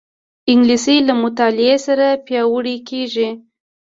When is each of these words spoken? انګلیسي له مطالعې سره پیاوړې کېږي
انګلیسي 0.51 0.95
له 1.07 1.13
مطالعې 1.23 1.75
سره 1.87 2.07
پیاوړې 2.25 2.75
کېږي 2.89 3.29